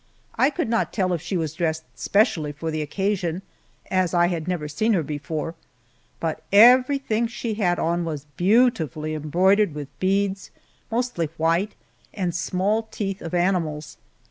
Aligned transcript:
I 0.35 0.49
could 0.49 0.67
not 0.67 0.91
tell 0.91 1.13
if 1.13 1.21
she 1.21 1.37
was 1.37 1.53
dressed 1.53 1.83
specially 1.93 2.51
for 2.51 2.71
the 2.71 2.81
occasion, 2.81 3.43
as 3.91 4.15
I 4.15 4.29
had 4.29 4.47
never 4.47 4.67
seen 4.67 4.93
her 4.93 5.03
before, 5.03 5.53
but 6.19 6.41
everything 6.51 7.27
she 7.27 7.53
had 7.53 7.77
on 7.77 8.03
was 8.03 8.25
beautifully 8.35 9.13
embroidered 9.13 9.75
with 9.75 9.89
beads 9.99 10.49
mostly 10.89 11.29
white 11.37 11.75
and 12.15 12.33
small 12.33 12.87
teeth 12.89 13.21
of 13.21 13.35
animals. 13.35 13.97